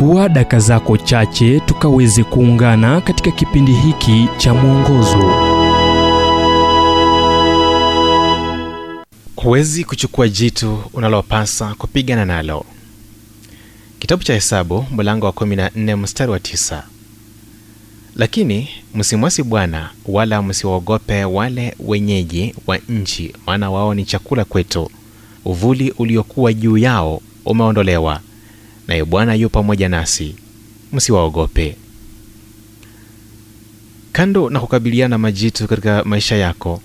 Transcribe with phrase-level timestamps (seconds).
[0.00, 5.32] chukua daka zako chache tukaweze kuungana katika kipindi hiki cha mwongozo.
[9.36, 12.64] Huwezi kuchukua jitu unalopasa kupigana nalo.
[13.98, 16.82] Kitabu cha hesabu mlango wa 14 mstari wa 9
[18.16, 24.90] lakini msimwasi bwana wala msiwaogope wale wenyeji wa nchi maana wao ni chakula kwetu.
[25.44, 28.20] Uvuli uliokuwa juu yao umeondolewa
[28.90, 30.34] naye bwana yu pamoja nasi.
[30.92, 31.76] Msiwaogope.
[34.12, 36.82] Kando na kukabiliana majitu katika maisha yako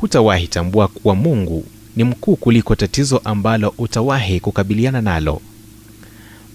[0.00, 1.64] hutawahi tambua kuwa mungu
[1.96, 5.40] ni mkuu kuliko tatizo ambalo utawahi kukabiliana nalo.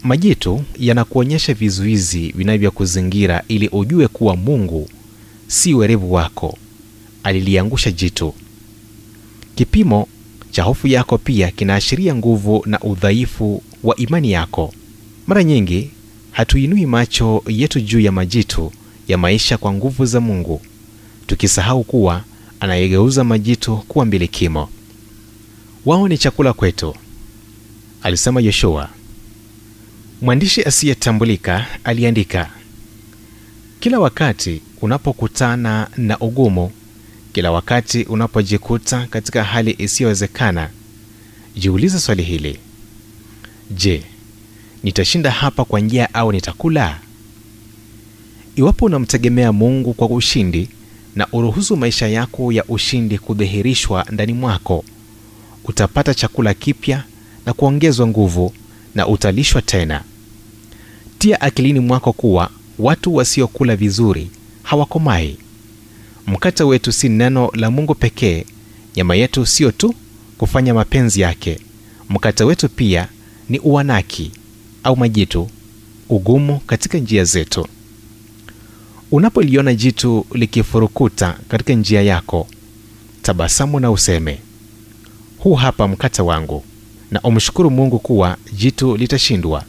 [0.03, 4.89] Majitu yanakuonyesha vizuizi vinavyokuzingira ili ujue kuwa mungu
[5.47, 6.57] si werevu wako.
[7.23, 8.33] Aliliangusha jitu.
[9.55, 10.07] Kipimo
[10.51, 14.73] cha hofu yako pia kinaashiria nguvu na udhaifu wa imani yako.
[15.27, 15.91] Mara nyingi
[16.31, 18.71] hatuinui macho yetu juu ya majitu
[19.07, 20.61] ya maisha kwa nguvu za mungu
[21.27, 22.23] tukisahau kuwa
[22.59, 24.69] anayegeuza majitu kuwa mbilikimo
[25.85, 26.95] wao ni chakula kwetu
[28.03, 28.89] alisema yoshua.
[30.21, 32.49] Mwandishi asiyetambulika aliandika
[33.79, 36.71] kila wakati unapokutana na ugumu
[37.33, 40.69] kila wakati unapojikuta katika hali isiyowezekana
[41.55, 42.59] jiulize swali hili
[43.71, 44.03] je
[44.83, 46.99] nitashinda hapa kwa njia au nitakula?
[48.55, 50.69] Iwapo unamtegemea mungu kwa ushindi
[51.15, 54.83] na uruhusu maisha yako ya ushindi kudhihirishwa ndani mwako
[55.63, 57.03] utapata chakula kipya
[57.45, 58.53] na kuongezwa nguvu
[58.95, 60.03] na utalishwa tena.
[61.19, 62.49] Tia akilini mwako kuwa
[62.79, 64.29] watu wasiokula vizuri
[64.63, 65.37] hawakomai
[66.27, 68.45] mkate wetu si neno la mungu pekee
[68.95, 69.95] nyama yetu sio tu
[70.37, 71.59] kufanya mapenzi yake.
[72.09, 73.07] Mkate wetu pia
[73.49, 74.31] ni uanaki
[74.83, 75.49] au majitu
[76.09, 77.67] ugumu katika njia zetu.
[79.11, 82.47] Unapoliona jitu likifurukuta katika njia yako
[83.21, 84.39] tabasamu na useme
[85.37, 86.63] huu hapa mkate wangu
[87.11, 89.63] na umshukuru mungu kuwa jitu litashindwa.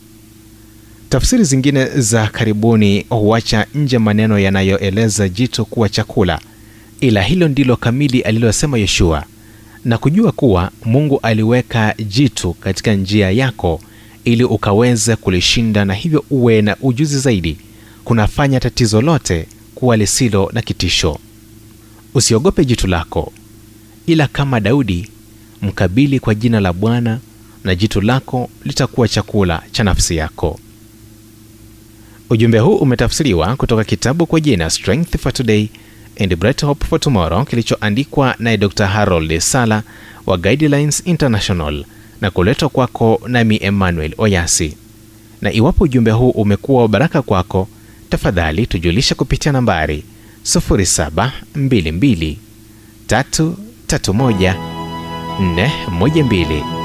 [1.09, 6.41] Tafsiri zingine za karibuni huacha nje maneno yanayoeleza jitu kuwa chakula
[7.01, 9.25] ila hilo ndilo kamili alilosema yoshua
[9.87, 13.81] na kujua kuwa mungu aliweka jitu katika njia yako
[14.25, 17.57] ili ukaweze kulishinda na hivyo uwe na ujuzi zaidi
[18.05, 21.19] kunafanya tatizo lote kuwa lisilo na kitisho.
[22.15, 23.33] Usiogope jitu lako
[24.07, 25.09] ila kama daudi
[25.63, 27.19] mkabili kwa jina la bwana
[27.65, 30.61] na jitu lako litakuwa chakula cha nafsi yako.
[32.31, 35.69] Ujumbe huu umetafsiriwa kutoka kitabu kwa jina strength for today
[36.21, 38.87] and bright hope for tomorrow kilichoandikwa naye dr.
[38.87, 39.83] Harold sala
[40.27, 41.85] wa guidelines international
[42.21, 44.77] na kuletwa kwako nami emmanuel oyasi.
[45.41, 47.69] Na iwapo ujumbe huu umekuwa wa baraka kwako
[48.11, 50.05] tafadhali tujulisha kupitia nambari
[50.45, 52.37] 0722
[53.09, 54.55] 331
[55.41, 56.76] 412